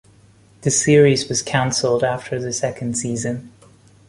[0.61, 3.51] The series was canceled after the second season.